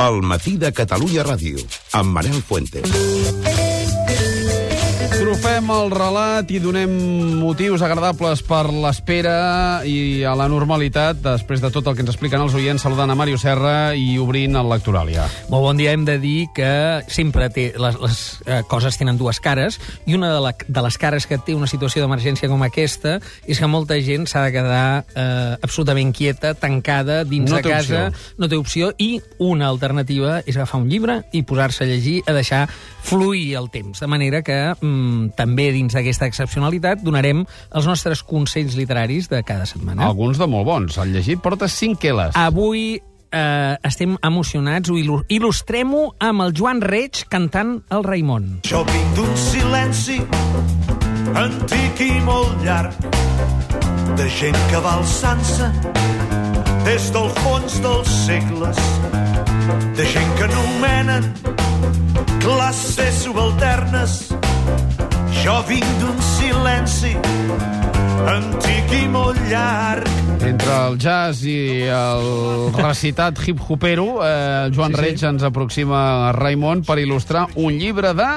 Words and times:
El 0.00 0.22
matí 0.22 0.56
de 0.56 0.72
Catalunya 0.72 1.22
Ràdio, 1.26 1.60
Fuentes. 2.40 3.59
Trofem 5.30 5.68
el 5.70 5.92
relat 5.94 6.48
i 6.50 6.58
donem 6.58 6.90
motius 7.38 7.84
agradables 7.86 8.40
per 8.42 8.64
l'espera 8.66 9.84
i 9.86 10.24
a 10.26 10.32
la 10.34 10.48
normalitat, 10.50 11.20
després 11.22 11.60
de 11.62 11.68
tot 11.70 11.86
el 11.86 11.94
que 11.94 12.02
ens 12.02 12.10
expliquen 12.10 12.42
els 12.42 12.56
oients, 12.58 12.82
saludant 12.82 13.12
a 13.12 13.14
Mario 13.14 13.38
Serra 13.38 13.92
i 13.94 14.16
obrint 14.18 14.58
el 14.58 14.66
Lectoràlia. 14.72 15.28
Molt 15.52 15.62
bon 15.68 15.78
dia. 15.78 15.92
Hem 15.94 16.02
de 16.08 16.16
dir 16.18 16.48
que 16.50 16.72
sempre 17.06 17.46
té, 17.54 17.68
les, 17.78 17.98
les 18.02 18.18
eh, 18.42 18.58
coses 18.66 18.98
tenen 18.98 19.20
dues 19.20 19.38
cares 19.38 19.78
i 20.02 20.16
una 20.18 20.32
de, 20.34 20.40
la, 20.42 20.50
de 20.66 20.84
les 20.88 20.98
cares 20.98 21.28
que 21.30 21.38
té 21.38 21.54
una 21.54 21.70
situació 21.70 22.02
d'emergència 22.02 22.50
com 22.50 22.66
aquesta 22.66 23.20
és 23.46 23.62
que 23.62 23.70
molta 23.70 24.00
gent 24.02 24.26
s'ha 24.26 24.42
de 24.48 24.56
quedar 24.58 24.82
eh, 25.14 25.54
absolutament 25.62 26.10
quieta, 26.10 26.56
tancada, 26.58 27.22
dins 27.22 27.54
No 27.54 27.62
de 27.62 27.68
casa. 27.68 28.02
opció. 28.08 28.34
No 28.42 28.50
té 28.50 28.58
opció. 28.58 28.90
I 28.98 29.22
una 29.38 29.70
alternativa 29.70 30.40
és 30.42 30.58
agafar 30.58 30.82
un 30.82 30.90
llibre 30.90 31.20
i 31.30 31.46
posar-se 31.46 31.86
a 31.86 31.92
llegir, 31.94 32.18
a 32.26 32.34
deixar 32.34 32.64
fluir 33.06 33.54
el 33.62 33.70
temps. 33.70 34.02
De 34.02 34.10
manera 34.10 34.42
que 34.42 34.58
mm, 34.74 35.19
també 35.36 35.68
dins 35.76 35.92
d'aquesta 35.92 36.24
excepcionalitat 36.30 37.02
donarem 37.04 37.44
els 37.76 37.86
nostres 37.86 38.22
consells 38.24 38.74
literaris 38.80 39.28
de 39.28 39.42
cada 39.44 39.66
setmana. 39.68 40.06
Alguns 40.08 40.38
de 40.40 40.46
molt 40.48 40.64
bons. 40.66 40.96
El 40.98 41.12
llegit 41.12 41.42
porta 41.44 41.68
5 41.68 42.00
queles. 42.00 42.32
Avui 42.34 42.96
eh, 42.96 43.76
estem 43.84 44.16
emocionats, 44.26 44.88
ho 44.90 44.96
il·lu- 44.98 45.22
il·lustrem-ho 45.28 46.14
amb 46.18 46.42
el 46.46 46.54
Joan 46.56 46.80
Reig 46.80 47.26
cantant 47.28 47.76
el 47.90 48.02
Raimon. 48.08 48.48
Jo 48.66 48.80
vinc 48.88 49.12
d'un 49.18 49.36
silenci 49.36 50.18
antic 51.36 52.00
i 52.02 52.12
molt 52.24 52.64
llarg 52.64 52.96
de 54.18 54.26
gent 54.34 54.56
que 54.72 54.80
va 54.82 54.96
alçant-se 54.98 55.68
des 56.84 57.10
del 57.14 57.28
fons 57.44 57.76
dels 57.84 58.10
segles 58.26 58.80
de 59.96 60.06
gent 60.10 60.32
que 60.38 60.48
anomenen 60.48 61.28
classes 62.40 63.22
subalternes 63.24 64.16
jo 65.44 65.56
vinc 65.68 65.86
d'un 66.00 66.18
silenci 66.36 67.14
antic 68.30 68.92
i 69.00 69.04
molt 69.10 69.38
llarg 69.50 70.08
Entre 70.40 70.72
el 70.88 70.96
jazz 71.00 71.42
i 71.46 71.84
el 71.92 72.70
recitat 72.74 73.36
hip-hopero, 73.44 74.06
eh, 74.24 74.70
Joan 74.74 74.94
Sí, 74.94 74.96
sí. 74.96 75.02
Reig 75.04 75.24
ens 75.28 75.42
aproxima 75.46 75.98
a 76.28 76.32
Raimon 76.32 76.80
per 76.88 76.96
il·lustrar 77.02 77.44
un 77.60 77.76
llibre 77.76 78.14
de... 78.16 78.28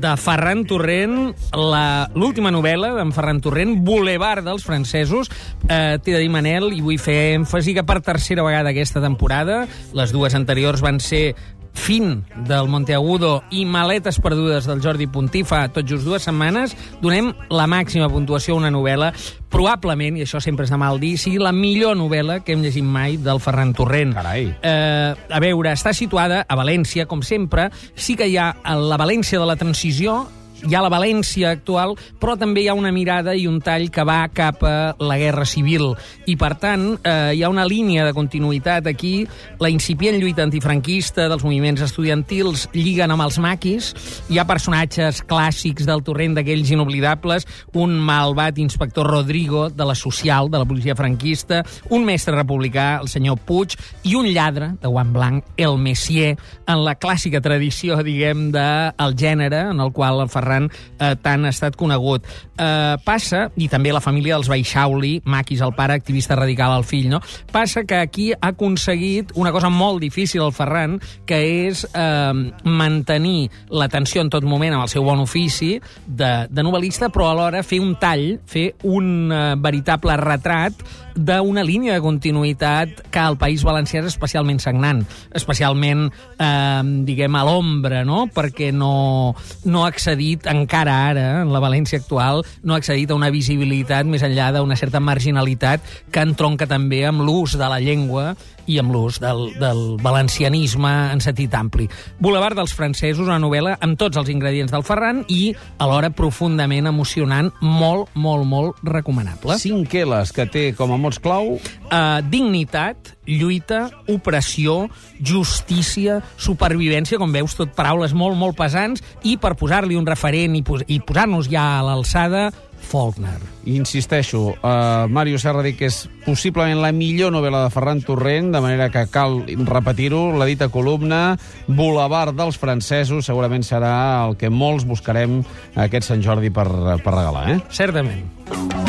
De 0.00 0.14
Ferran 0.16 0.64
Torrent, 0.66 1.34
la- 1.52 2.08
l'última 2.16 2.50
novel·la 2.54 2.94
d'en 2.96 3.12
Ferran 3.12 3.42
Torrent, 3.44 3.76
Boulevard 3.84 4.42
dels 4.46 4.64
francesos. 4.64 5.28
Eh, 5.68 5.98
T'he 6.00 6.16
de 6.16 6.22
dir, 6.24 6.30
Manel, 6.32 6.70
i 6.72 6.80
vull 6.80 6.98
fer 6.98 7.34
èmfasi 7.36 7.76
que 7.76 7.84
per 7.84 8.00
tercera 8.08 8.42
vegada 8.46 8.72
aquesta 8.72 9.04
temporada, 9.04 9.66
les 9.92 10.16
dues 10.16 10.34
anteriors 10.38 10.80
van 10.80 10.98
ser 10.98 11.34
Fin 11.72 12.24
del 12.46 12.68
Monteagudo 12.68 13.42
i 13.50 13.64
Maletes 13.64 14.20
perdudes 14.20 14.66
del 14.68 14.82
Jordi 14.82 15.06
Puntí 15.10 15.44
fa 15.46 15.64
tot 15.72 15.86
just 15.88 16.04
dues 16.06 16.26
setmanes, 16.26 16.74
donem 17.02 17.32
la 17.50 17.68
màxima 17.70 18.10
puntuació 18.10 18.56
a 18.56 18.60
una 18.60 18.72
novel·la, 18.74 19.12
probablement, 19.50 20.18
i 20.18 20.26
això 20.26 20.42
sempre 20.42 20.66
és 20.66 20.72
de 20.72 20.78
mal 20.80 21.00
dir, 21.02 21.16
sigui 21.18 21.40
la 21.42 21.54
millor 21.56 21.96
novel·la 21.98 22.40
que 22.44 22.54
hem 22.54 22.64
llegit 22.64 22.86
mai 22.86 23.16
del 23.22 23.40
Ferran 23.42 23.72
Torrent. 23.76 24.14
Carai. 24.18 24.50
Eh, 24.60 25.14
a 25.14 25.40
veure, 25.42 25.72
està 25.72 25.94
situada 25.96 26.44
a 26.46 26.58
València, 26.58 27.06
com 27.10 27.22
sempre. 27.26 27.70
Sí 27.94 28.16
que 28.18 28.28
hi 28.30 28.36
ha 28.38 28.52
la 28.78 29.00
València 29.00 29.40
de 29.40 29.48
la 29.48 29.58
transició, 29.60 30.24
hi 30.66 30.74
ha 30.74 30.82
la 30.84 30.90
València 30.92 31.54
actual, 31.54 31.94
però 32.20 32.36
també 32.38 32.64
hi 32.64 32.68
ha 32.68 32.76
una 32.76 32.92
mirada 32.92 33.34
i 33.36 33.46
un 33.48 33.60
tall 33.64 33.88
que 33.92 34.04
va 34.06 34.20
cap 34.34 34.62
a 34.66 34.92
la 35.00 35.16
guerra 35.20 35.46
civil. 35.48 35.94
I, 36.28 36.36
per 36.40 36.52
tant, 36.60 36.84
eh, 37.00 37.32
hi 37.36 37.42
ha 37.42 37.50
una 37.52 37.66
línia 37.68 38.04
de 38.06 38.14
continuïtat 38.16 38.88
aquí. 38.90 39.26
La 39.60 39.70
incipient 39.72 40.18
lluita 40.20 40.44
antifranquista 40.44 41.28
dels 41.30 41.44
moviments 41.46 41.82
estudiantils 41.86 42.68
lliguen 42.76 43.14
amb 43.14 43.24
els 43.24 43.40
maquis. 43.42 43.92
Hi 44.28 44.40
ha 44.40 44.46
personatges 44.48 45.22
clàssics 45.26 45.88
del 45.88 46.04
torrent 46.06 46.36
d'aquells 46.36 46.74
inoblidables. 46.74 47.48
Un 47.80 47.96
malvat 47.98 48.60
inspector 48.60 49.08
Rodrigo, 49.08 49.68
de 49.70 49.88
la 49.88 49.96
social, 49.96 50.50
de 50.50 50.60
la 50.60 50.68
policia 50.68 50.96
franquista. 50.98 51.62
Un 51.90 52.04
mestre 52.04 52.36
republicà, 52.36 53.00
el 53.00 53.08
senyor 53.08 53.40
Puig. 53.46 53.78
I 54.04 54.14
un 54.18 54.28
lladre, 54.34 54.74
de 54.80 54.88
guant 54.92 55.14
blanc, 55.14 55.44
el 55.56 55.78
Messier, 55.80 56.36
en 56.68 56.84
la 56.84 56.96
clàssica 57.00 57.40
tradició, 57.40 57.96
diguem, 58.04 58.50
del 58.52 59.14
de 59.16 59.16
gènere, 59.16 59.64
en 59.70 59.80
el 59.80 59.92
qual 59.96 60.20
el 60.20 60.28
Ferran 60.28 60.49
eh, 60.58 61.14
tant 61.22 61.46
ha 61.46 61.52
estat 61.52 61.76
conegut. 61.78 62.26
Eh, 62.60 62.96
passa, 63.04 63.46
i 63.56 63.68
també 63.72 63.92
la 63.94 64.02
família 64.04 64.36
dels 64.36 64.50
Baixauli, 64.50 65.20
Maquis, 65.24 65.62
el 65.64 65.74
pare, 65.76 65.96
activista 65.96 66.36
radical, 66.38 66.76
el 66.76 66.84
fill, 66.84 67.08
no? 67.12 67.22
Passa 67.52 67.84
que 67.88 68.00
aquí 68.00 68.30
ha 68.32 68.52
aconseguit 68.52 69.32
una 69.34 69.52
cosa 69.52 69.70
molt 69.70 70.00
difícil, 70.02 70.42
el 70.44 70.54
Ferran, 70.56 70.98
que 71.26 71.40
és 71.68 71.86
eh, 71.94 72.32
mantenir 72.64 73.50
l'atenció 73.70 74.24
en 74.24 74.32
tot 74.32 74.44
moment 74.44 74.76
amb 74.76 74.86
el 74.86 74.92
seu 74.92 75.04
bon 75.06 75.22
ofici 75.22 75.76
de, 76.06 76.32
de 76.50 76.66
novel·lista, 76.66 77.10
però 77.12 77.30
alhora 77.30 77.64
fer 77.66 77.80
un 77.82 77.94
tall, 78.00 78.40
fer 78.46 78.72
un 78.88 79.30
eh, 79.32 79.44
veritable 79.60 80.16
retrat 80.20 80.84
d'una 81.14 81.64
línia 81.66 81.96
de 81.96 82.02
continuïtat 82.04 83.02
que 83.12 83.20
al 83.20 83.36
País 83.40 83.64
Valencià 83.66 84.00
és 84.00 84.10
especialment 84.12 84.60
sagnant, 84.62 85.02
especialment, 85.36 86.06
eh, 86.38 86.82
diguem, 87.06 87.36
a 87.36 87.44
l'ombra, 87.46 88.04
no? 88.08 88.26
Perquè 88.32 88.70
no, 88.72 89.34
no 89.64 89.84
ha 89.84 89.90
accedit 89.90 90.39
encara 90.48 90.96
ara, 91.10 91.26
en 91.42 91.52
la 91.52 91.62
València 91.62 92.00
actual, 92.00 92.44
no 92.62 92.74
ha 92.74 92.80
accedit 92.80 93.10
a 93.10 93.18
una 93.18 93.32
visibilitat 93.34 94.08
més 94.08 94.24
enllà 94.26 94.50
d'una 94.56 94.78
certa 94.78 95.00
marginalitat 95.00 95.84
que 96.12 96.24
entronca 96.24 96.68
també 96.70 97.04
amb 97.08 97.24
l'ús 97.26 97.58
de 97.58 97.68
la 97.68 97.80
llengua 97.82 98.34
i 98.70 98.78
amb 98.78 98.92
l'ús 98.94 99.18
del, 99.22 99.48
del 99.58 99.80
valencianisme 100.02 100.90
en 101.10 101.22
sentit 101.24 101.54
ampli. 101.58 101.88
Boulevard 102.22 102.58
dels 102.58 102.74
francesos, 102.76 103.26
una 103.26 103.40
novel·la 103.42 103.76
amb 103.82 103.98
tots 103.98 104.20
els 104.20 104.30
ingredients 104.30 104.72
del 104.72 104.86
Ferran 104.86 105.24
i 105.28 105.54
alhora 105.82 106.12
profundament 106.14 106.86
emocionant, 106.90 107.50
molt, 107.60 108.12
molt, 108.14 108.46
molt 108.46 108.84
recomanable. 108.86 109.58
5 109.58 109.90
queles 109.90 110.34
que 110.36 110.46
té 110.46 110.70
com 110.78 110.94
a 110.94 111.00
mots 111.00 111.18
clau 111.22 111.58
Uh, 111.90 112.22
dignitat, 112.22 113.16
lluita, 113.26 113.88
opressió, 114.06 114.84
justícia, 115.26 116.20
supervivència, 116.38 117.18
com 117.18 117.32
veus, 117.34 117.56
tot 117.58 117.72
paraules 117.74 118.14
molt, 118.14 118.38
molt 118.38 118.54
pesants, 118.54 119.02
i 119.26 119.32
per 119.42 119.56
posar-li 119.58 119.98
un 119.98 120.06
referent 120.06 120.29
i, 120.34 120.62
pos 120.66 120.84
i 120.88 121.00
posar-nos 121.04 121.50
ja 121.50 121.78
a 121.78 121.86
l'alçada, 121.86 122.50
Faulkner. 122.80 123.38
Insisteixo, 123.64 124.54
uh, 124.56 125.06
Mario 125.08 125.38
Serra 125.38 125.62
dic 125.62 125.76
que 125.78 125.90
és 125.90 125.98
possiblement 126.24 126.80
la 126.80 126.90
millor 126.96 127.30
novel·la 127.30 127.66
de 127.66 127.72
Ferran 127.74 128.00
Torrent, 128.02 128.48
de 128.54 128.62
manera 128.64 128.88
que 128.90 129.04
cal 129.12 129.42
repetir-ho, 129.68 130.32
la 130.40 130.48
dita 130.48 130.70
columna, 130.72 131.36
Boulevard 131.68 132.34
dels 132.38 132.58
francesos, 132.58 133.28
segurament 133.28 133.62
serà 133.66 133.92
el 134.24 134.36
que 134.40 134.50
molts 134.50 134.88
buscarem 134.88 135.42
aquest 135.76 136.08
Sant 136.08 136.24
Jordi 136.24 136.50
per, 136.50 136.66
per 137.04 137.14
regalar, 137.14 137.46
eh? 137.52 137.60
Certament. 137.70 138.24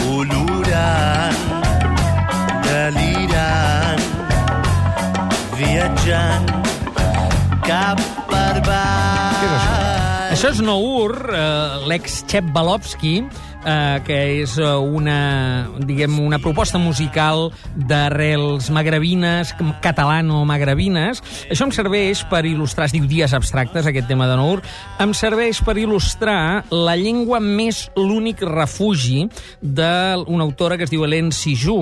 olorant, 0.08 1.44
delirant, 2.66 4.10
viatjant 5.60 6.50
cap 7.68 8.21
això? 10.42 10.56
És 10.56 10.62
Nour, 10.66 11.30
eh, 11.30 11.86
l'ex-Chep 11.86 12.48
Balovski, 12.52 13.22
eh, 13.22 14.00
que 14.06 14.16
és 14.42 14.56
eh, 14.58 14.66
una, 14.66 15.70
diguem, 15.78 16.18
una 16.18 16.40
proposta 16.42 16.80
musical 16.82 17.52
d'arrels 17.76 18.72
magrebines, 18.74 19.54
catalano-magrebines. 19.84 21.22
Això 21.46 21.68
em 21.68 21.74
serveix 21.76 22.24
per 22.32 22.42
il·lustrar, 22.50 22.88
es 22.90 22.96
diu 22.96 23.06
Dies 23.06 23.36
abstractes, 23.38 23.86
aquest 23.86 24.10
tema 24.10 24.26
de 24.32 24.40
Nour, 24.40 24.64
em 25.04 25.14
serveix 25.14 25.62
per 25.62 25.78
il·lustrar 25.78 26.64
la 26.74 26.98
llengua 26.98 27.38
més 27.40 27.92
l'únic 27.96 28.42
refugi 28.42 29.28
d'una 29.62 30.48
autora 30.48 30.80
que 30.80 30.90
es 30.90 30.94
diu 30.94 31.06
Hélène 31.06 31.30
Sijú, 31.36 31.78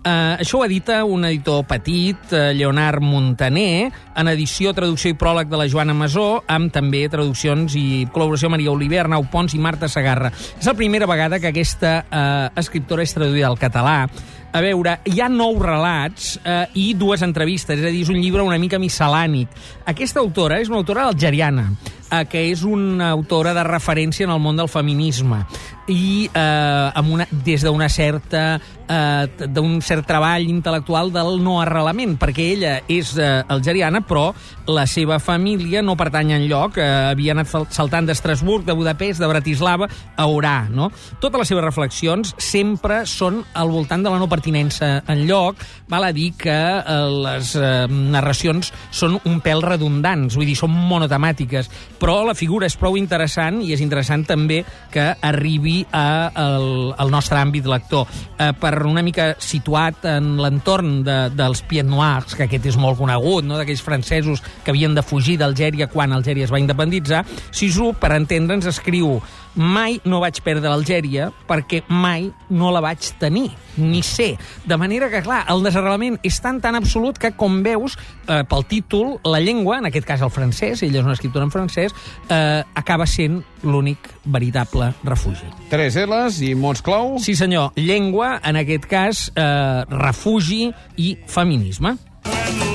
Uh, 0.00 0.40
això 0.40 0.56
ho 0.56 0.64
edita 0.64 1.02
un 1.04 1.26
editor 1.28 1.66
petit, 1.68 2.16
uh, 2.32 2.54
Leonard 2.56 3.04
Montaner, 3.04 3.90
en 4.16 4.30
edició, 4.32 4.72
traducció 4.72 5.12
i 5.12 5.16
pròleg 5.20 5.50
de 5.52 5.60
la 5.60 5.66
Joana 5.68 5.92
Masó, 5.92 6.38
amb 6.48 6.72
també 6.72 7.02
traduccions 7.12 7.76
i 7.76 8.06
col·laboració 8.08 8.48
Maria 8.48 8.72
Oliver, 8.72 9.02
Arnau 9.02 9.26
Pons 9.28 9.52
i 9.52 9.60
Marta 9.60 9.90
Sagarra. 9.92 10.32
És 10.32 10.64
la 10.64 10.72
primera 10.78 11.04
vegada 11.04 11.36
que 11.36 11.52
aquesta 11.52 11.98
uh, 12.00 12.48
escriptora 12.56 13.04
és 13.04 13.12
traduïda 13.12 13.52
al 13.52 13.60
català. 13.60 14.06
A 14.50 14.64
veure, 14.64 14.96
hi 15.04 15.20
ha 15.20 15.28
nou 15.30 15.60
relats 15.62 16.32
eh, 16.42 16.64
i 16.74 16.88
dues 16.98 17.22
entrevistes, 17.22 17.78
és 17.78 17.86
a 17.86 17.92
dir, 17.94 18.00
és 18.02 18.08
un 18.10 18.18
llibre 18.18 18.42
una 18.42 18.58
mica 18.58 18.80
miscel·lànic. 18.82 19.52
Aquesta 19.86 20.18
autora 20.18 20.58
és 20.58 20.66
una 20.66 20.80
autora 20.80 21.04
algeriana. 21.06 21.68
eh, 22.10 22.24
que 22.26 22.50
és 22.50 22.64
una 22.66 23.12
autora 23.14 23.54
de 23.54 23.62
referència 23.62 24.26
en 24.26 24.32
el 24.34 24.40
món 24.42 24.56
del 24.58 24.66
feminisme 24.66 25.44
i 25.90 26.28
eh, 26.30 26.90
amb 26.94 27.16
una, 27.16 27.26
des 27.44 27.64
d'una 27.66 27.88
certa 27.90 28.60
eh, 28.90 29.46
d'un 29.46 29.78
cert 29.84 30.06
treball 30.08 30.48
intel·lectual 30.50 31.12
del 31.14 31.38
no 31.42 31.58
arrelament, 31.62 32.16
perquè 32.20 32.46
ella 32.54 32.74
és 32.90 33.12
eh, 33.18 33.42
algeriana, 33.48 34.02
però 34.06 34.30
la 34.70 34.86
seva 34.90 35.18
família 35.22 35.82
no 35.82 35.96
pertany 35.98 36.34
en 36.36 36.46
lloc, 36.50 36.78
eh, 36.78 36.86
havia 37.10 37.34
anat 37.34 37.50
sal- 37.50 37.68
saltant 37.70 38.08
d'Estrasburg, 38.08 38.64
de 38.66 38.76
Budapest, 38.76 39.20
de 39.20 39.30
Bratislava 39.30 39.88
a 40.16 40.26
Orà, 40.30 40.68
no? 40.70 40.90
Totes 41.20 41.42
les 41.42 41.52
seves 41.52 41.64
reflexions 41.64 42.34
sempre 42.38 43.02
són 43.06 43.42
al 43.54 43.70
voltant 43.70 44.04
de 44.04 44.12
la 44.12 44.20
no 44.20 44.28
pertinença 44.30 45.00
en 45.10 45.24
lloc, 45.28 45.62
val 45.90 46.06
a 46.06 46.12
dir 46.16 46.30
que 46.38 46.56
eh, 46.56 46.98
les 47.26 47.54
eh, 47.58 47.86
narracions 47.90 48.72
són 48.90 49.18
un 49.24 49.40
pèl 49.44 49.62
redundants, 49.64 50.36
vull 50.38 50.48
dir, 50.48 50.58
són 50.58 50.74
monotemàtiques, 50.74 51.70
però 52.00 52.20
la 52.26 52.36
figura 52.38 52.68
és 52.70 52.78
prou 52.80 52.98
interessant 52.98 53.60
i 53.64 53.74
és 53.74 53.82
interessant 53.84 54.24
també 54.28 54.62
que 54.90 55.10
arribi 55.20 55.79
a 55.92 56.30
el, 56.42 56.68
al 56.98 57.10
nostre 57.12 57.40
àmbit 57.40 57.66
lector. 57.70 58.06
Eh, 58.38 58.52
per 58.60 58.74
una 58.86 59.04
mica 59.06 59.32
situat 59.40 60.06
en 60.10 60.36
l'entorn 60.40 61.00
de, 61.06 61.18
dels 61.34 61.64
Pied 61.68 61.88
Noirs, 61.88 62.36
que 62.36 62.46
aquest 62.46 62.70
és 62.72 62.80
molt 62.80 62.98
conegut, 63.00 63.46
no? 63.46 63.58
d'aquells 63.60 63.84
francesos 63.84 64.42
que 64.64 64.74
havien 64.74 64.94
de 64.96 65.04
fugir 65.06 65.38
d'Algèria 65.40 65.90
quan 65.90 66.14
Algèria 66.16 66.48
es 66.48 66.54
va 66.54 66.62
independitzar, 66.62 67.24
Sisu, 67.50 67.92
per 68.00 68.14
entendre'ns, 68.16 68.68
escriu 68.70 69.18
mai 69.54 69.98
no 70.04 70.20
vaig 70.22 70.38
perdre 70.44 70.70
Algèria 70.70 71.30
perquè 71.48 71.82
mai 71.88 72.28
no 72.50 72.70
la 72.70 72.82
vaig 72.84 73.10
tenir, 73.18 73.50
ni 73.76 74.02
ser. 74.06 74.36
De 74.64 74.76
manera 74.78 75.10
que, 75.10 75.22
clar, 75.24 75.42
el 75.50 75.64
desarrelament 75.66 76.18
és 76.26 76.38
tan 76.42 76.60
tan 76.62 76.78
absolut 76.78 77.18
que, 77.18 77.32
com 77.36 77.60
veus, 77.64 77.96
eh, 78.28 78.42
pel 78.48 78.66
títol, 78.70 79.18
la 79.24 79.40
llengua, 79.40 79.78
en 79.78 79.90
aquest 79.90 80.06
cas 80.06 80.22
el 80.22 80.30
francès, 80.30 80.82
ella 80.82 81.00
és 81.00 81.06
una 81.06 81.16
escriptora 81.18 81.44
en 81.44 81.54
francès, 81.54 81.94
eh, 82.28 82.62
acaba 82.74 83.06
sent 83.06 83.42
l'únic 83.62 84.08
veritable 84.24 84.92
refugi. 85.04 85.48
Tres 85.70 85.94
L's 86.02 86.40
i 86.42 86.50
mots 86.58 86.82
clau. 86.82 87.14
Sí, 87.22 87.36
senyor, 87.38 87.70
llengua, 87.78 88.40
en 88.42 88.58
aquest 88.58 88.90
cas, 88.90 89.28
eh, 89.38 89.84
refugi 89.86 90.72
i 90.98 91.16
feminisme. 91.30 91.96
When 92.24 92.69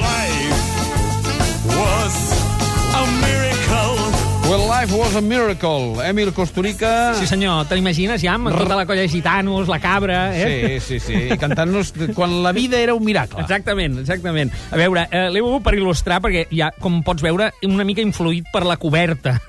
life 4.86 4.98
was 4.98 5.16
a 5.16 5.22
miracle. 5.22 5.98
Emil 6.08 6.32
Costurica. 6.34 7.16
Sí, 7.16 7.26
senyor, 7.26 7.66
te 7.68 7.76
l'imagines 7.76 8.22
ja 8.22 8.36
amb 8.36 8.52
tota 8.54 8.76
la 8.78 8.86
colla 8.86 9.02
de 9.02 9.10
gitanos, 9.10 9.68
la 9.68 9.80
cabra... 9.82 10.30
Eh? 10.38 10.80
Sí, 10.80 11.00
sí, 11.00 11.00
sí. 11.00 11.22
I 11.34 11.38
cantant-nos 11.42 11.92
quan 12.14 12.44
la 12.44 12.52
vida 12.54 12.78
era 12.80 12.94
un 12.94 13.04
miracle. 13.04 13.42
Exactament, 13.42 13.98
exactament. 14.04 14.52
A 14.72 14.78
veure, 14.78 15.08
eh, 15.10 15.24
l'he 15.34 15.42
volgut 15.42 15.64
per 15.66 15.74
il·lustrar 15.78 16.20
perquè 16.22 16.44
ja, 16.54 16.70
com 16.82 17.00
pots 17.06 17.24
veure, 17.26 17.50
una 17.66 17.86
mica 17.88 18.04
influït 18.06 18.52
per 18.54 18.62
la 18.68 18.78
coberta 18.78 19.40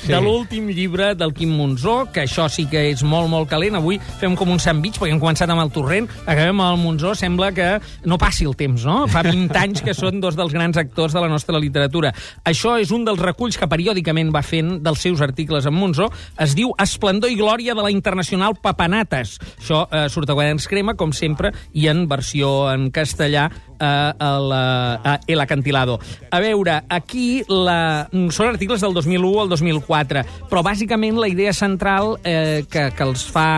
Sí. 0.00 0.08
de 0.08 0.20
l'últim 0.22 0.68
llibre 0.72 1.10
del 1.14 1.34
Quim 1.36 1.52
Monzó, 1.56 2.06
que 2.12 2.24
això 2.24 2.48
sí 2.52 2.64
que 2.70 2.86
és 2.90 3.02
molt, 3.04 3.28
molt 3.28 3.50
calent. 3.50 3.76
Avui 3.76 3.98
fem 4.20 4.36
com 4.38 4.48
un 4.54 4.60
sandwich, 4.62 4.96
perquè 5.00 5.12
hem 5.12 5.20
començat 5.20 5.50
amb 5.52 5.60
el 5.66 5.72
Torrent, 5.74 6.08
acabem 6.24 6.54
amb 6.60 6.70
el 6.78 6.80
Monzó, 6.84 7.12
sembla 7.18 7.50
que 7.52 7.68
no 8.08 8.16
passi 8.18 8.46
el 8.48 8.56
temps, 8.56 8.86
no? 8.88 9.02
Fa 9.12 9.22
20 9.26 9.52
anys 9.66 9.84
que 9.84 9.94
són 9.96 10.22
dos 10.24 10.38
dels 10.38 10.56
grans 10.56 10.76
actors 10.80 11.12
de 11.12 11.20
la 11.20 11.28
nostra 11.28 11.60
literatura. 11.60 12.14
Això 12.48 12.78
és 12.80 12.94
un 12.96 13.04
dels 13.04 13.20
reculls 13.20 13.58
que 13.60 13.68
periòdicament 13.68 14.32
va 14.32 14.44
fent 14.46 14.76
dels 14.86 15.02
seus 15.02 15.22
articles 15.24 15.66
en 15.66 15.74
Monzó. 15.76 16.08
Es 16.38 16.54
diu 16.56 16.72
Esplendor 16.82 17.32
i 17.32 17.38
glòria 17.38 17.74
de 17.74 17.84
la 17.84 17.92
internacional 17.92 18.56
Papanates. 18.62 19.36
Això 19.58 19.84
eh, 19.90 20.06
surt 20.12 20.30
a 20.30 20.38
Quaderns 20.38 20.68
Crema, 20.70 20.96
com 20.96 21.12
sempre, 21.16 21.52
i 21.74 21.88
en 21.90 22.06
versió 22.08 22.70
en 22.70 22.88
castellà 22.94 23.48
eh, 23.50 23.84
a, 23.84 24.30
la, 24.40 24.62
a 25.02 25.18
El 25.26 25.40
Acantilado. 25.40 25.98
A 26.30 26.40
veure, 26.40 26.80
aquí 26.88 27.42
la... 27.48 28.08
són 28.30 28.50
articles 28.52 28.82
del 28.84 28.94
2001 28.96 29.44
al 29.44 29.52
2004, 29.52 30.24
però 30.50 30.62
bàsicament 30.66 31.18
la 31.20 31.30
idea 31.32 31.54
central 31.56 32.16
eh, 32.24 32.64
que, 32.70 32.90
que 32.94 33.06
els 33.06 33.26
fa 33.32 33.48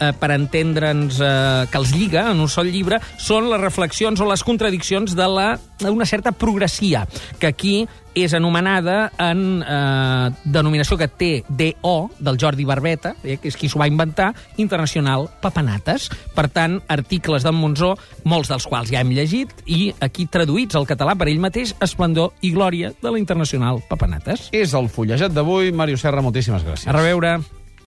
eh, 0.00 0.12
per 0.18 0.30
entendre'ns, 0.34 1.20
eh, 1.20 1.66
que 1.70 1.80
els 1.80 1.94
lliga 1.94 2.28
en 2.30 2.40
un 2.40 2.48
sol 2.48 2.70
llibre, 2.70 3.00
són 3.18 3.50
les 3.50 3.60
reflexions 3.60 4.20
o 4.20 4.28
les 4.30 4.44
contradiccions 4.44 5.14
de 5.14 5.28
la 5.28 5.48
d'una 5.80 6.06
certa 6.06 6.32
progressia, 6.32 7.04
que 7.38 7.50
aquí 7.50 7.76
és 8.14 8.32
anomenada 8.34 9.10
en 9.18 9.62
eh, 9.66 10.30
denominació 10.44 10.96
que 10.96 11.08
té 11.10 11.30
DO, 11.48 11.94
del 12.22 12.38
Jordi 12.40 12.64
Barbeta, 12.64 13.14
eh, 13.24 13.36
que 13.42 13.50
és 13.50 13.58
qui 13.58 13.68
s'ho 13.68 13.80
va 13.82 13.88
inventar, 13.90 14.30
Internacional 14.62 15.26
Papanates. 15.42 16.08
Per 16.34 16.46
tant, 16.54 16.78
articles 16.88 17.44
d'en 17.44 17.58
Monzó, 17.58 17.94
molts 18.30 18.52
dels 18.52 18.68
quals 18.70 18.92
ja 18.94 19.02
hem 19.02 19.10
llegit, 19.16 19.50
i 19.66 19.90
aquí 20.04 20.28
traduïts 20.30 20.78
al 20.78 20.86
català 20.86 21.18
per 21.18 21.28
ell 21.32 21.42
mateix, 21.42 21.74
Esplendor 21.84 22.32
i 22.46 22.54
Glòria 22.54 22.94
de 23.02 23.10
la 23.10 23.18
Internacional 23.18 23.82
Papanates. 23.90 24.48
És 24.54 24.78
el 24.78 24.88
fullejat 24.88 25.34
d'avui. 25.34 25.74
Màrius 25.74 26.06
Serra, 26.06 26.22
moltíssimes 26.22 26.64
gràcies. 26.64 26.88
A 26.88 26.96
reveure. 26.96 27.38